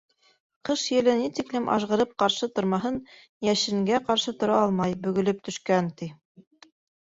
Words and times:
Ҡыш 0.69 0.85
еле 0.93 1.13
ни 1.19 1.27
тиклем 1.39 1.67
ажғырып 1.73 2.15
ҡаршы 2.23 2.49
тормаһын, 2.57 2.97
йәшенгә 3.49 4.01
ҡаршы 4.09 4.35
тора 4.43 4.59
алмай, 4.65 4.99
бөгөлөп 5.07 5.47
төшкән, 5.51 5.95
ти. 6.03 6.13